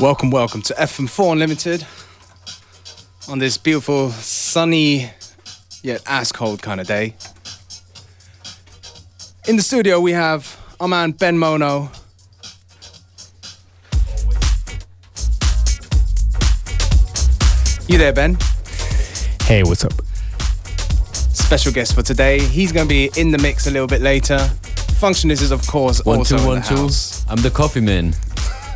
[0.00, 1.84] Welcome, welcome to FM4 Unlimited
[3.28, 5.10] on this beautiful, sunny,
[5.82, 7.14] yet ass cold kind of day.
[9.48, 11.90] In the studio, we have our man Ben Mono.
[17.88, 18.36] You there, Ben?
[19.44, 19.92] Hey, what's up?
[21.32, 22.38] Special guest for today.
[22.38, 24.36] He's going to be in the mix a little bit later.
[25.00, 26.76] Functionist is, of course, One, also two, in one, the two.
[26.76, 27.24] house.
[27.28, 28.14] I'm the coffee man.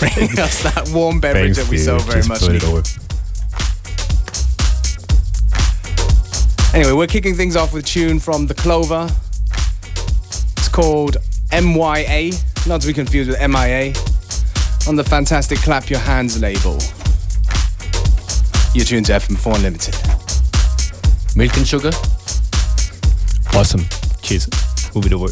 [0.02, 2.62] Bringing us that warm beverage Thanks, that we so very much need.
[6.74, 9.08] Anyway, we're kicking things off with a tune from The Clover.
[10.56, 11.18] It's called
[11.52, 12.32] MYA,
[12.66, 13.92] not to be confused with MIA,
[14.88, 16.78] on the fantastic Clap Your Hands label.
[18.74, 19.94] You're tuned to FM4 Unlimited.
[21.36, 21.92] Milk and sugar?
[23.54, 23.84] Awesome.
[24.20, 24.48] Cheers.
[24.96, 25.28] Move it over.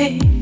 [0.00, 0.39] okay.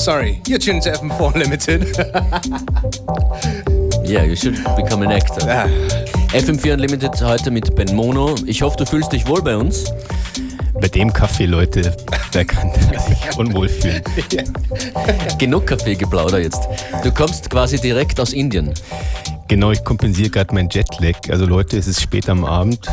[0.00, 0.40] Sorry.
[0.46, 1.82] You're tuned to FM4 Unlimited.
[4.08, 5.42] yeah, you should become an actor.
[5.46, 5.66] Ah.
[6.32, 8.34] FM4 Unlimited heute mit Ben Mono.
[8.46, 9.92] Ich hoffe, du fühlst dich wohl bei uns.
[10.80, 11.94] Bei dem Kaffee, Leute,
[12.32, 12.72] der kann
[13.08, 14.02] sich unwohl fühlen.
[15.38, 16.62] Genug Kaffeegeplauder jetzt.
[17.04, 18.72] Du kommst quasi direkt aus Indien.
[19.48, 21.16] Genau, ich kompensiere gerade mein Jetlag.
[21.28, 22.86] Also Leute, es ist spät am Abend.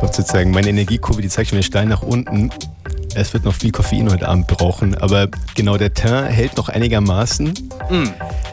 [0.00, 2.50] sozusagen meine Energiekurve, die zeigt schon den Stein nach unten.
[3.16, 7.48] Es wird noch viel Koffein heute Abend brauchen, aber genau der Teint hält noch einigermaßen.
[7.88, 8.08] Mm.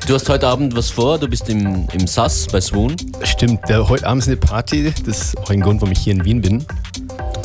[0.06, 2.96] Du hast heute Abend was vor, du bist im, im SAS bei Swoon.
[3.24, 6.14] Stimmt, der, heute Abend ist eine Party, das ist auch ein Grund, warum ich hier
[6.14, 6.64] in Wien bin.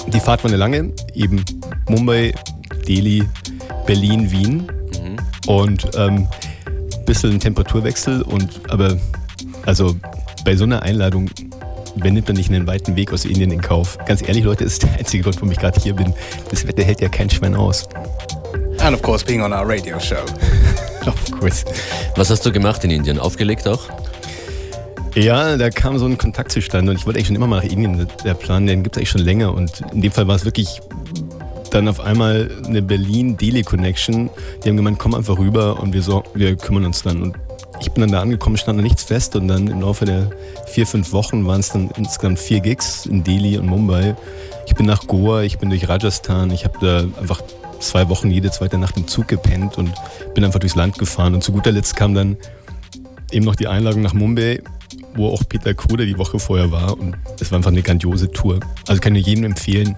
[0.08, 1.42] Die Fahrt war eine lange, eben
[1.88, 2.34] Mumbai,
[2.86, 3.24] Delhi,
[3.86, 4.66] Berlin, Wien.
[5.02, 5.16] Mhm.
[5.46, 6.28] Und ähm,
[6.66, 8.98] ein bisschen Temperaturwechsel und aber
[9.64, 9.96] also
[10.44, 11.30] bei so einer Einladung
[11.96, 13.98] wer nimmt dann nicht einen weiten Weg aus Indien in Kauf?
[14.06, 16.14] Ganz ehrlich, Leute, ist der einzige Grund, warum ich gerade hier bin.
[16.50, 17.88] Das Wetter hält ja kein Schwein aus.
[18.80, 20.16] And of course being on our radio show.
[21.06, 21.64] of course.
[22.16, 23.18] Was hast du gemacht in Indien?
[23.18, 23.88] Aufgelegt auch?
[25.14, 27.70] Ja, da kam so ein Kontakt zustande und ich wollte eigentlich schon immer mal nach
[27.70, 28.06] Indien.
[28.22, 30.80] Der Plan, den gibt es eigentlich schon länger und in dem Fall war es wirklich
[31.70, 34.30] dann auf einmal eine Berlin-Delhi-Connection.
[34.62, 37.22] Die haben gemeint, komm einfach rüber und wir, so, wir kümmern uns dann.
[37.22, 37.36] Und
[37.80, 40.30] ich bin dann da angekommen, stand noch nichts fest und dann im Laufe der
[40.66, 44.16] vier, fünf Wochen waren es dann insgesamt vier Gigs in Delhi und Mumbai.
[44.66, 47.42] Ich bin nach Goa, ich bin durch Rajasthan, ich habe da einfach
[47.80, 49.92] zwei Wochen jede zweite Nacht im Zug gepennt und
[50.34, 51.34] bin einfach durchs Land gefahren.
[51.34, 52.36] Und zu guter Letzt kam dann
[53.30, 54.62] eben noch die Einladung nach Mumbai,
[55.14, 56.98] wo auch Peter Kruder die Woche vorher war.
[56.98, 58.60] Und es war einfach eine grandiose Tour.
[58.86, 59.96] Also kann ich jedem empfehlen,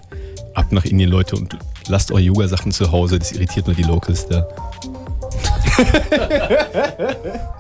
[0.55, 1.57] ab nach Indien, Leute, und
[1.89, 3.19] lasst eure Yoga-Sachen zu Hause.
[3.19, 4.47] Das irritiert nur die Locals da.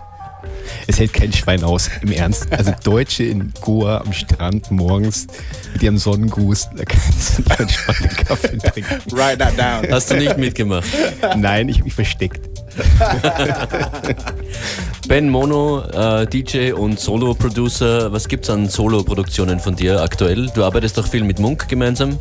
[0.88, 2.50] Es hält kein Schwein aus, im Ernst.
[2.50, 5.26] Also Deutsche in Goa am Strand morgens
[5.75, 9.02] mit ihrem Sonnengruß, da kannst du entspannten Kaffee trinken.
[9.11, 9.92] Write that down.
[9.92, 10.88] Hast du nicht mitgemacht?
[11.37, 12.40] Nein, ich habe mich versteckt.
[15.09, 18.11] ben Mono, äh, DJ und Solo-Producer.
[18.11, 20.50] Was gibt es an Solo-Produktionen von dir aktuell?
[20.54, 22.18] Du arbeitest doch viel mit Munk gemeinsam.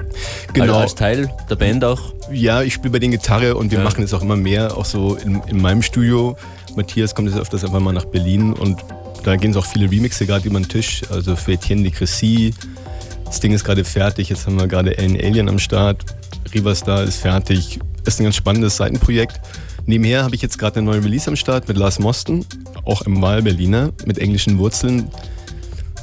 [0.51, 0.65] Genau.
[0.65, 2.01] Also als Teil der Band auch.
[2.33, 3.83] Ja, ich spiele bei den Gitarre und wir ja.
[3.85, 6.35] machen es auch immer mehr, auch so in, in meinem Studio.
[6.77, 8.77] Matthias kommt jetzt öfters einfach mal nach Berlin und
[9.23, 11.01] da gehen es auch viele Remixe gerade über den Tisch.
[11.09, 12.53] Also für Etienne de Crécy.
[13.25, 14.29] Das Ding ist gerade fertig.
[14.29, 16.05] Jetzt haben wir gerade Alien Alien am Start.
[16.53, 17.79] Rivastar ist fertig.
[18.05, 19.41] Ist ein ganz spannendes Seitenprojekt.
[19.85, 22.45] Nebenher habe ich jetzt gerade eine neue Release am Start mit Lars Mosten,
[22.85, 25.09] auch im Wahlberliner, mit englischen Wurzeln.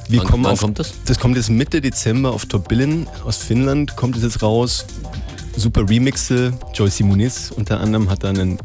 [0.08, 0.92] Wir wann, kommen wann auf, kommt das?
[1.06, 4.84] Das kommt jetzt Mitte Dezember auf Top Billen aus Finnland, kommt es jetzt raus.
[5.56, 6.52] Super Remixe.
[6.74, 8.58] Joyce Muniz unter anderem hat da ein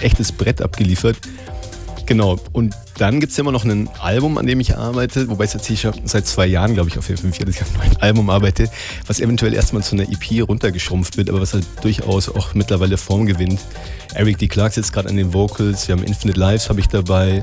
[0.00, 1.16] echtes Brett abgeliefert.
[2.06, 2.38] Genau.
[2.52, 5.54] Und dann gibt es ja immer noch ein Album, an dem ich arbeite, wobei es
[5.54, 7.46] jetzt hier seit zwei Jahren, glaube ich, auf jeden Fall
[7.80, 8.68] ein Album arbeite,
[9.06, 13.26] was eventuell erstmal zu einer EP runtergeschrumpft wird, aber was halt durchaus auch mittlerweile Form
[13.26, 13.60] gewinnt.
[14.14, 14.48] Eric D.
[14.48, 17.42] Clark sitzt gerade an den Vocals, wir haben Infinite Lives habe ich dabei.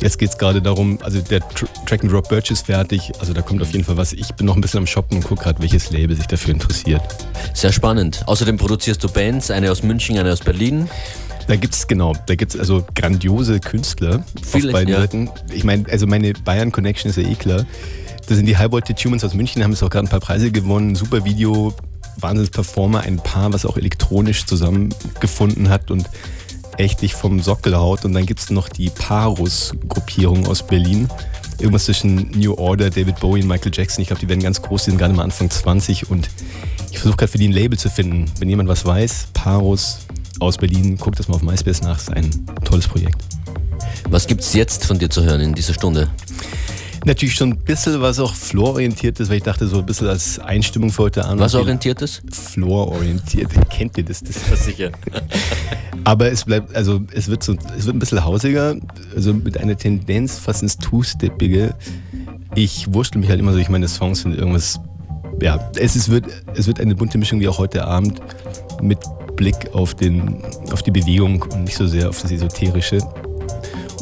[0.00, 1.40] Jetzt geht es gerade darum, also der
[1.86, 4.12] Track and Drop Birch ist fertig, also da kommt auf jeden Fall was.
[4.12, 7.00] Ich bin noch ein bisschen am Shoppen und gucke gerade, welches Label sich dafür interessiert.
[7.54, 8.22] Sehr spannend.
[8.26, 10.88] Außerdem produzierst du Bands, eine aus München, eine aus Berlin.
[11.46, 15.00] Da gibt es genau, da gibt es also grandiose Künstler Viele, auf beiden ja.
[15.00, 15.30] Seiten.
[15.52, 17.64] Ich meine, also meine Bayern Connection ist ja eh klar.
[18.26, 20.50] Das sind die High Voltage Humans aus München, haben jetzt auch gerade ein paar Preise
[20.50, 20.96] gewonnen.
[20.96, 21.72] Super Video,
[22.18, 26.10] Wahnsinns-Performer, ein Paar, was auch elektronisch zusammengefunden hat und
[26.76, 28.04] echt dich vom Sockel haut.
[28.04, 31.08] Und dann gibt es noch die Parus-Gruppierung aus Berlin.
[31.58, 34.02] Irgendwas zwischen New Order, David Bowie und Michael Jackson.
[34.02, 36.28] Ich glaube, die werden ganz groß, die sind gerade mal Anfang 20 und
[36.90, 38.26] ich versuche gerade für die ein Label zu finden.
[38.40, 40.00] Wenn jemand was weiß, Parus,
[40.40, 40.96] aus Berlin.
[40.96, 42.30] Guckt das mal auf MySpace nach, ist ein
[42.64, 43.16] tolles Projekt.
[44.10, 46.08] Was gibt es jetzt von dir zu hören in dieser Stunde?
[47.04, 50.40] Natürlich schon ein bisschen was auch floor-orientiert ist, weil ich dachte, so ein bisschen als
[50.40, 51.40] Einstimmung für heute Abend.
[51.40, 52.22] Was orientiert ist?
[52.32, 53.48] Floor-orientiert.
[53.70, 54.24] Kennt ihr das?
[54.24, 54.90] Das ist sicher.
[56.04, 58.74] Aber es bleibt, also es wird so, es wird ein bisschen hausiger,
[59.14, 61.74] also mit einer Tendenz fast ins Two-Steppige.
[62.56, 64.80] Ich wurschtel mich halt immer so, ich meine Songs sind irgendwas,
[65.40, 66.26] ja, es, ist, wird,
[66.56, 68.20] es wird eine bunte Mischung wie auch heute Abend
[68.82, 68.98] mit
[69.36, 72.98] Blick auf, den, auf die Bewegung und nicht so sehr auf das Esoterische.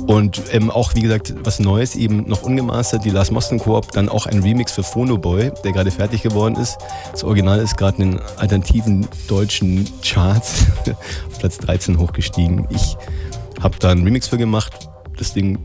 [0.06, 4.08] Und ähm, auch, wie gesagt, was Neues, eben noch ungemastert, die Lars Mosten Koop, dann
[4.08, 6.76] auch ein Remix für Phono Boy, der gerade fertig geworden ist.
[7.12, 10.66] Das Original ist gerade in den alternativen deutschen Charts
[11.30, 12.66] auf Platz 13 hochgestiegen.
[12.70, 12.96] Ich
[13.62, 14.90] habe da einen Remix für gemacht.
[15.16, 15.58] Das Ding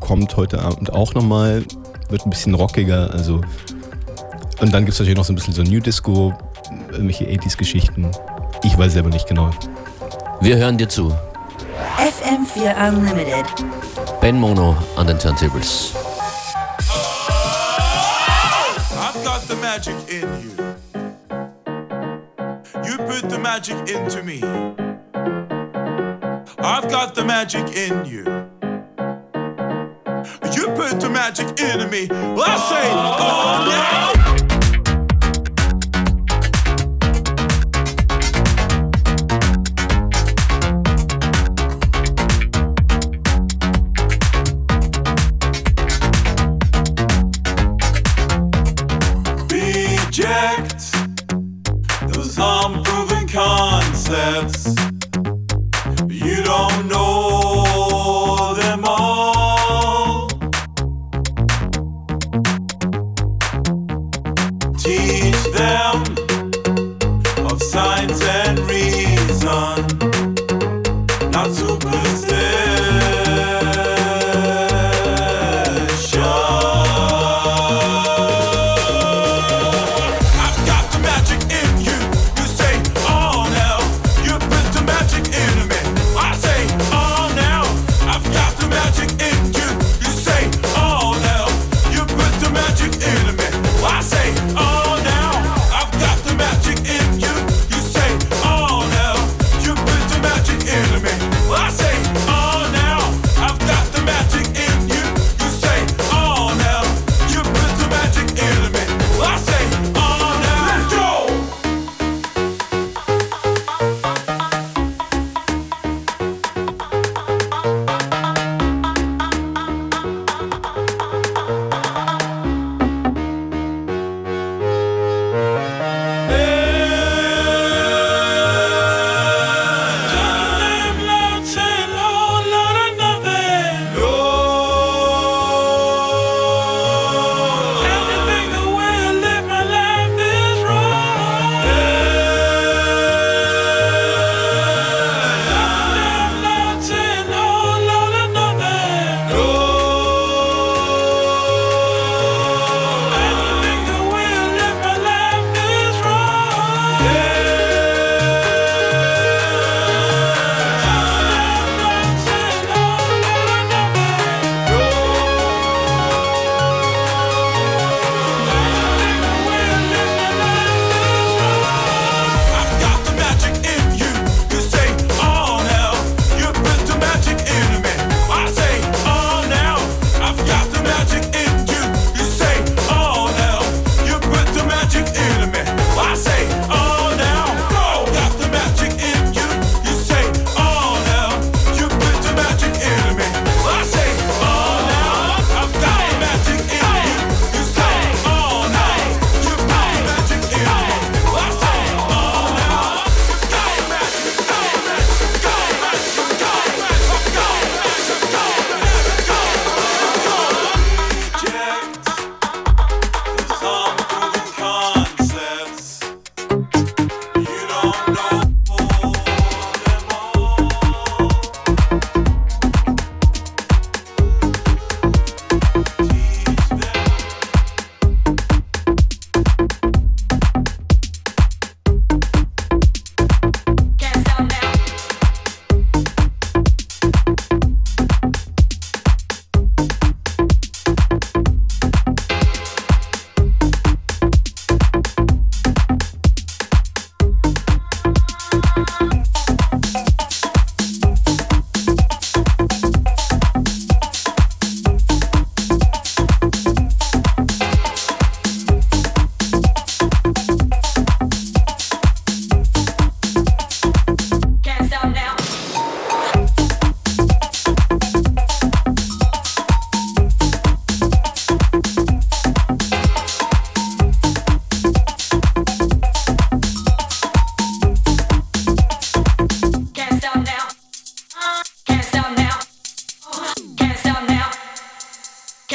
[0.00, 1.64] kommt heute Abend auch nochmal,
[2.10, 3.40] wird ein bisschen rockiger, also
[4.60, 6.32] und dann gibt es natürlich noch so ein bisschen so New Disco,
[6.90, 8.10] irgendwelche 80s-Geschichten.
[8.62, 9.50] Ich weiß selber nicht genau.
[10.40, 11.12] Wir hören dir zu.
[11.98, 13.46] FM4 Unlimited.
[14.20, 15.92] Ben Mono an den Turntables.
[18.98, 20.50] I've got the magic in you.
[22.84, 24.42] You put the magic into me.
[26.58, 28.24] I've got the magic in you.
[30.52, 32.08] You put the magic into me.
[32.08, 34.15] Well, I say, oh, yeah.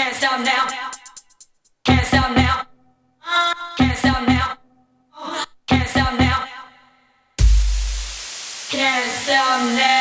[0.01, 0.67] Can't stop now.
[1.85, 2.65] Can't stop now.
[3.77, 4.57] Can't stop now.
[5.67, 6.47] Can't stop now.
[8.71, 10.00] Can't stop now.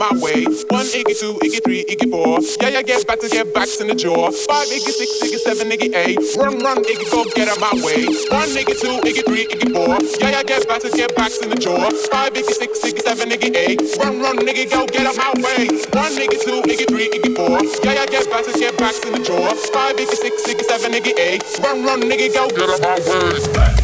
[0.00, 0.44] My way.
[0.72, 2.40] One Iggy, two Iggy, three Iggy, four.
[2.60, 4.30] Yeah, yeah, get back to get backs in the jaw.
[4.48, 6.18] Five Iggy, six Iggy, seven Iggy, eight.
[6.36, 8.06] Run, run, Iggy, go get out my way.
[8.32, 9.98] One Iggy, two Iggy, three Iggy, four.
[10.20, 11.90] Yeah, yeah, get back to get backs in the jaw.
[12.10, 13.80] Five Iggy, six Iggy, seven Iggy, eight.
[14.00, 15.68] Run, run, nigga, go get out my way.
[15.92, 17.60] One Iggy, two Iggy, three Iggy, four.
[17.84, 19.52] Yeah, yeah, get back to get backs in the jaw.
[19.72, 21.44] Five Iggy, six Iggy, seven Iggy, eight.
[21.62, 23.79] Run, run, nigga, go get out my way.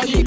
[0.00, 0.24] body.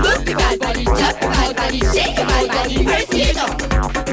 [0.00, 1.20] I've my body, jump
[1.56, 4.07] body, shake body, first you know.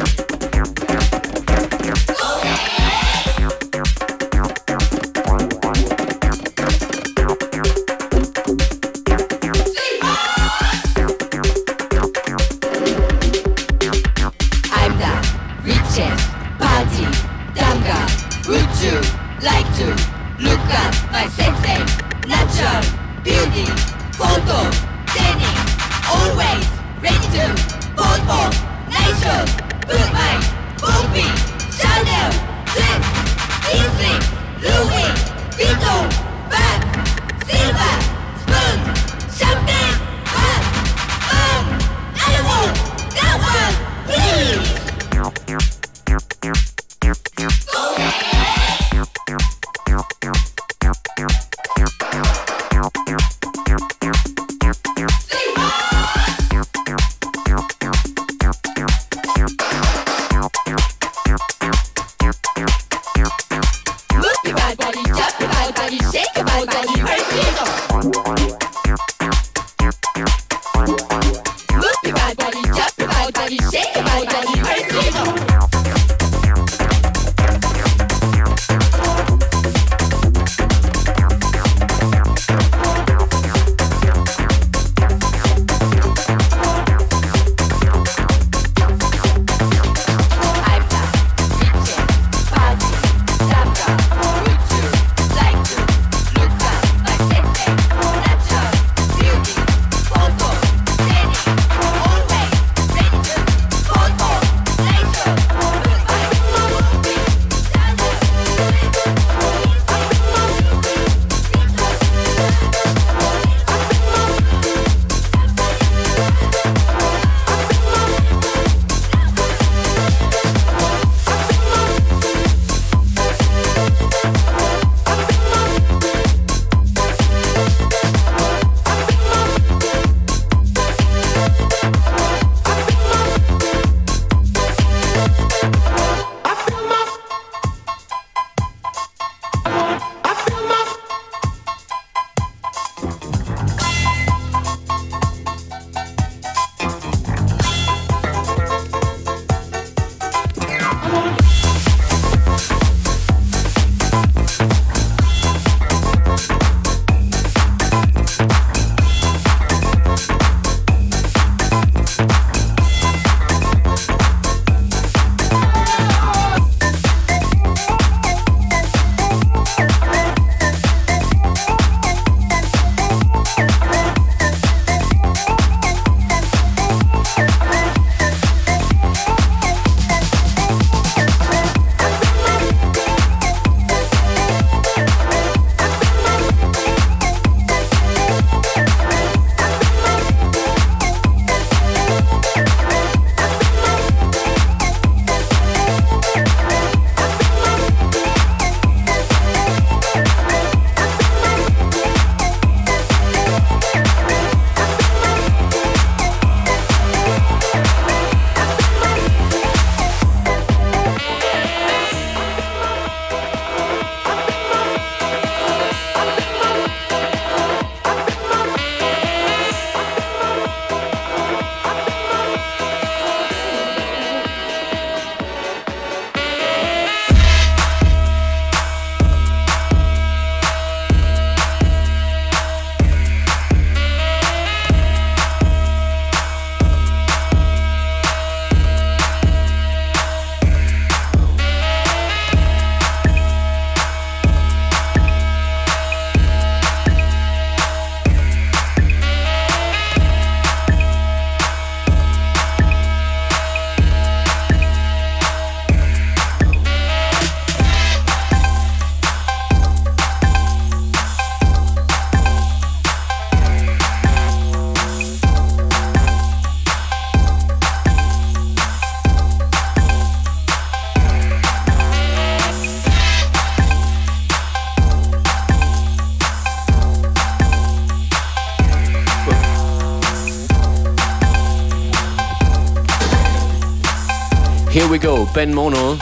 [285.15, 286.17] We go, Ben Mono,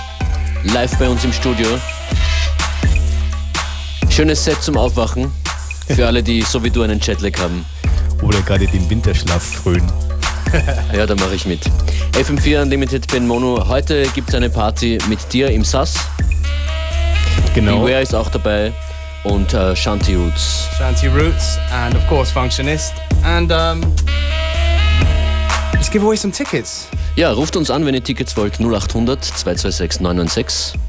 [0.65, 1.65] live bei uns im Studio.
[4.07, 5.31] Schönes Set zum Aufwachen.
[5.87, 7.65] Für alle, die so wie du einen Jetlag haben.
[8.21, 9.91] Oder gerade den Winterschlaf frönen.
[10.95, 11.61] Ja, da mache ich mit.
[12.11, 13.67] FM4 Unlimited Ben Mono.
[13.67, 15.95] Heute gibt es eine Party mit dir im SAS.
[17.55, 17.79] Genau.
[17.79, 18.71] Beware ist auch dabei.
[19.23, 20.67] Und äh, Shanty Roots.
[20.77, 22.93] Shanty Roots, and of course Functionist.
[23.23, 23.81] And um,
[25.73, 26.87] let's give away some tickets.
[27.16, 28.59] Ja, ruft uns an, wenn ihr Tickets wollt.
[28.59, 30.80] 0800 226 996.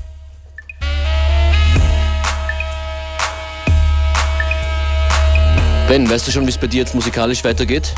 [5.88, 7.92] Ben, weißt du schon, wie es bei dir jetzt musikalisch weitergeht?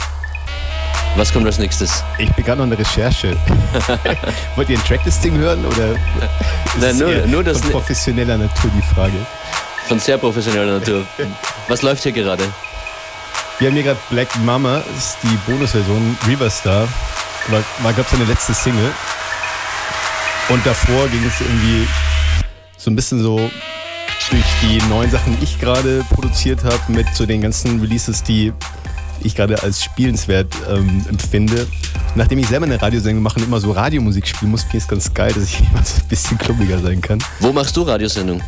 [1.15, 2.03] Was kommt als nächstes?
[2.19, 3.37] Ich noch in der Recherche.
[4.57, 5.95] Wollt ihr ein Tracklisting hören oder
[6.81, 9.15] Nein, nur- nur das von ne- professioneller Natur die Frage?
[9.89, 11.05] Von sehr professioneller Natur.
[11.69, 12.45] Was läuft hier gerade?
[13.61, 16.87] Wir haben hier gerade Black Mama, das ist die Bonusversion Riverstar.
[17.49, 18.93] War, war glaube ich, seine letzte Single.
[20.49, 21.87] Und davor ging es irgendwie
[22.77, 23.51] so ein bisschen so
[24.31, 28.53] durch die neuen Sachen, die ich gerade produziert habe, mit so den ganzen Releases, die
[29.23, 31.67] ich gerade als spielenswert ähm, empfinde.
[32.15, 34.89] Nachdem ich selber eine Radiosendung mache und immer so Radiomusik spielen muss, finde ich es
[34.89, 37.23] ganz geil, dass ich immer so ein bisschen klubbiger sein kann.
[37.41, 38.41] Wo machst du Radiosendung?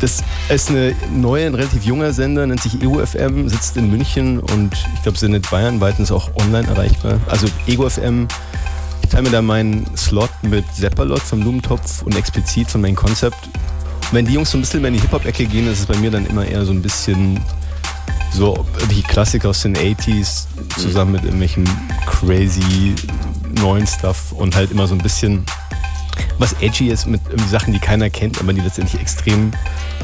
[0.00, 4.74] Das ist eine neue, ein relativ junger Sender, nennt sich EgoFM, sitzt in München und
[4.94, 7.18] ich glaube, sendet bayernweit und ist auch online erreichbar.
[7.28, 8.28] Also EgoFM,
[9.02, 13.48] ich teile mir da meinen Slot mit Seppalot vom Blumentopf und explizit von meinem Konzept.
[14.12, 16.10] Wenn die Jungs so ein bisschen mehr in die Hip-Hop-Ecke gehen, ist es bei mir
[16.10, 17.40] dann immer eher so ein bisschen
[18.32, 21.64] so die Klassiker aus den 80s zusammen mit irgendwelchem
[22.04, 22.94] crazy
[23.60, 25.44] neuen Stuff und halt immer so ein bisschen
[26.38, 29.52] was edgy ist mit Sachen, die keiner kennt, aber die letztendlich extrem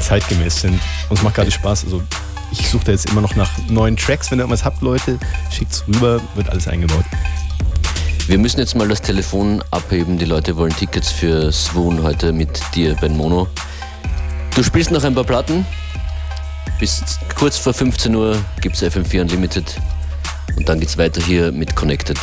[0.01, 0.81] zeitgemäß sind.
[1.09, 1.85] Und es macht gerade Spaß.
[1.85, 2.03] Also
[2.51, 4.31] ich suche da jetzt immer noch nach neuen Tracks.
[4.31, 5.19] Wenn ihr irgendwas habt, Leute,
[5.51, 7.05] schickt's rüber, wird alles eingebaut.
[8.27, 10.17] Wir müssen jetzt mal das Telefon abheben.
[10.19, 13.49] Die Leute wollen Tickets für Swoon heute mit dir, Ben Mono.
[14.55, 15.67] Du spielst noch ein paar Platten.
[16.79, 17.03] Bis
[17.37, 19.77] kurz vor 15 Uhr gibt es FM4 Unlimited.
[20.57, 22.19] Und dann geht's weiter hier mit Connected.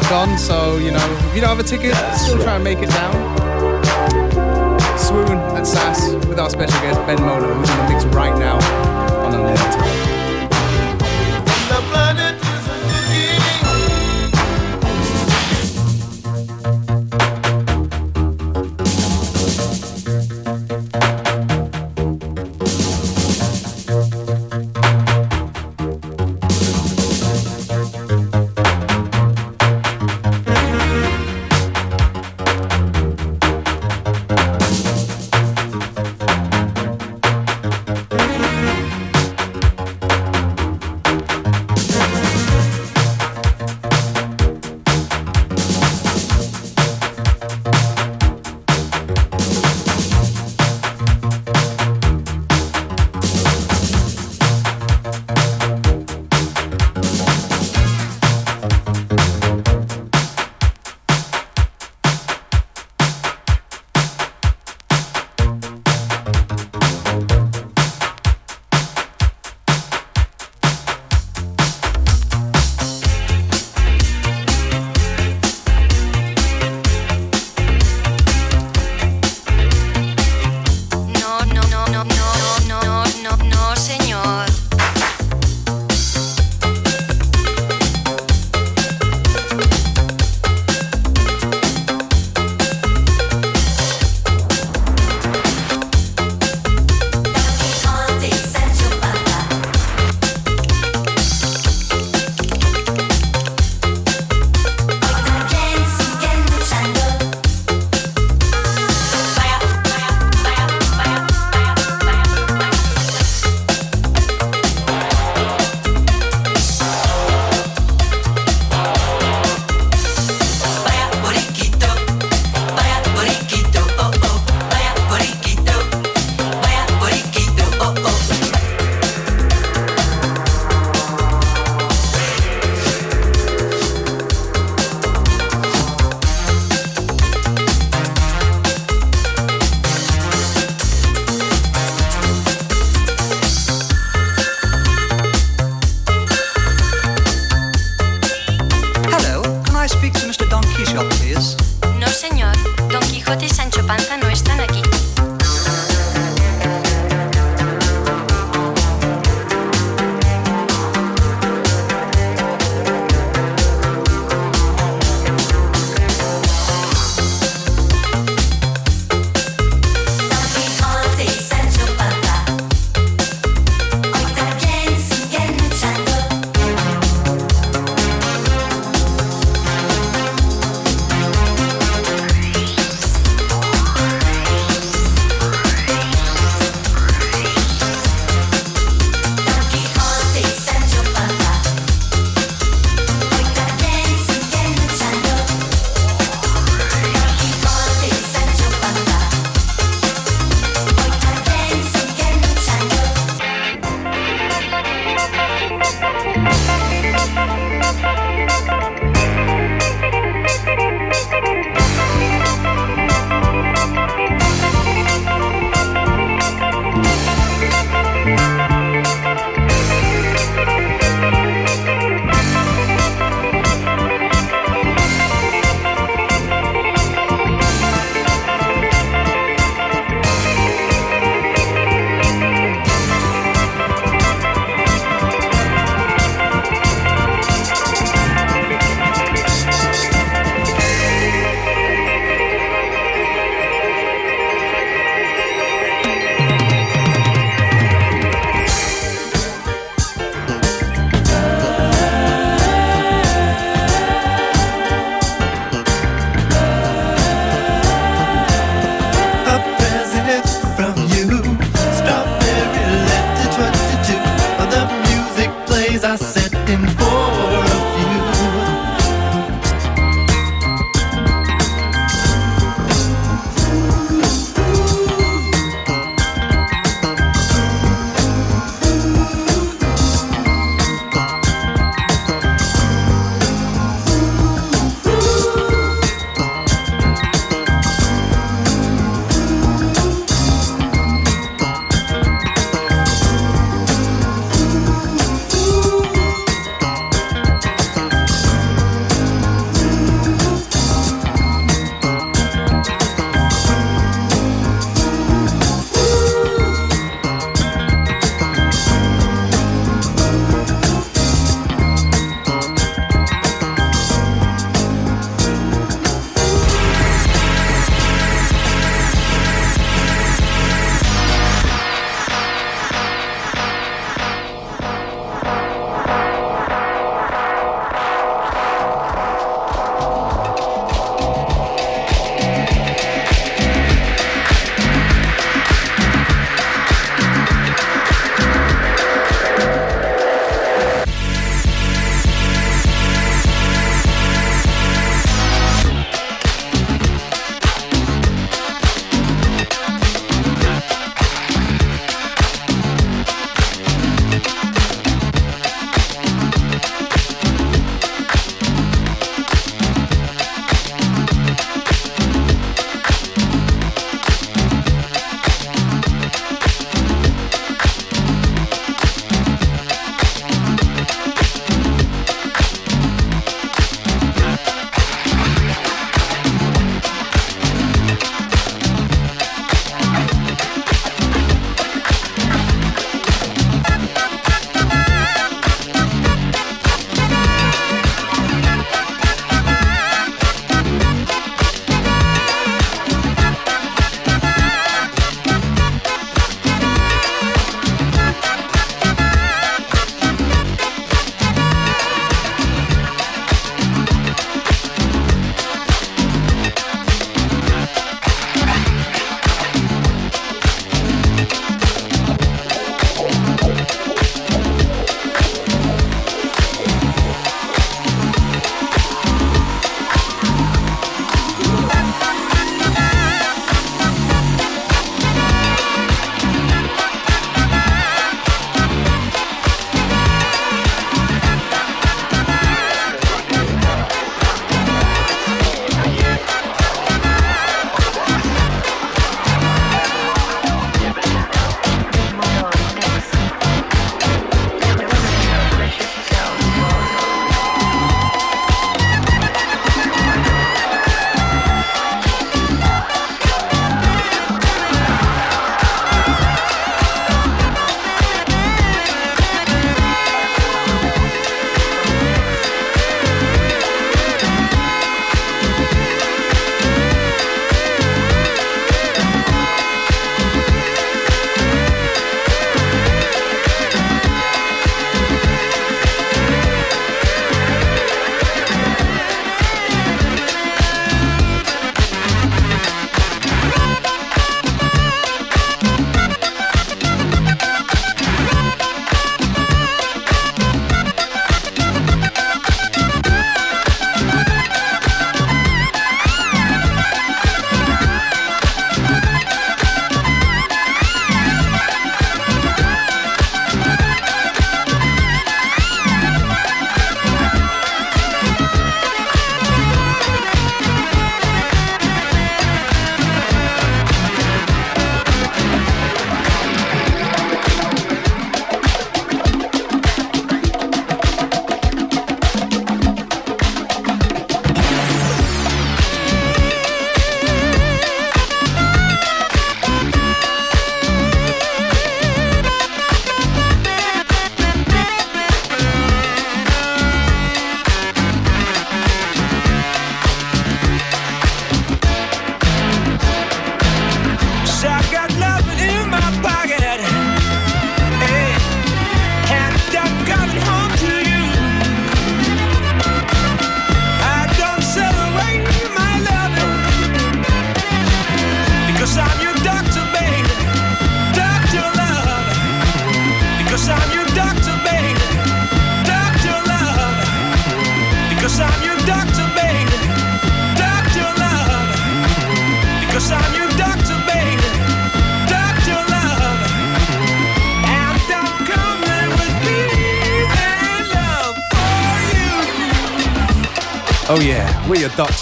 [0.00, 2.88] Gone, so you know, if you don't have a ticket, still try and make it
[2.88, 3.12] down.
[4.98, 8.81] Swoon and Sass with our special guest Ben Mono, who's in the mix right now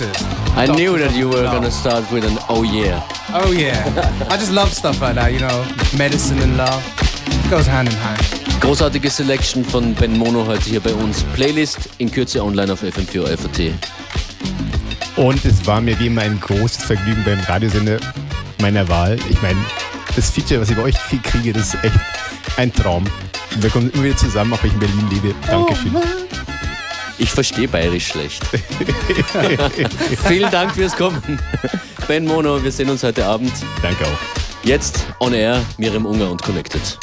[0.01, 0.23] doctors.
[0.57, 1.55] I knew Doctors that you were love.
[1.55, 3.07] gonna start with an oh yeah.
[3.35, 3.85] Oh yeah.
[4.31, 5.65] I just love stuff like that, you know.
[5.97, 6.83] Medicine and love.
[7.51, 8.21] Goes hand in hand.
[8.61, 11.23] Großartige Selection von Ben Mono heute hier bei uns.
[11.35, 13.73] Playlist in Kürze online auf FM4 FAT.
[15.17, 17.99] Und es war mir wie immer ein großes Vergnügen beim Radiosender
[18.61, 19.19] meiner Wahl.
[19.29, 19.59] Ich meine,
[20.17, 21.99] das Feature, was ich bei euch viel kriege, das ist echt
[22.57, 23.05] ein Traum.
[23.59, 25.35] Wir kommen immer wieder zusammen, auch wenn ich in Berlin lebe.
[25.47, 25.95] Dankeschön.
[27.31, 28.43] Ich verstehe bayerisch schlecht.
[30.27, 31.41] Vielen Dank fürs Kommen.
[32.09, 33.53] Ben Mono, wir sehen uns heute Abend.
[33.81, 34.65] Danke auch.
[34.65, 36.99] Jetzt on air, Miriam Unger und Connected.